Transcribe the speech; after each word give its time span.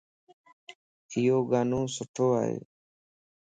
ايو 1.13 1.37
ڳانو 1.51 1.81
سٺو 1.95 2.27
ائي. 2.41 2.55